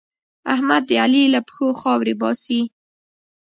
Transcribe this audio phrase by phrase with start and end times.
[0.53, 2.61] احمد د علي له پښو خاورې باسي.